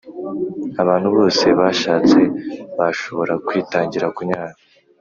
[0.81, 2.19] Abantu bose bashatse
[2.77, 4.53] bashobora kwitangira kunyara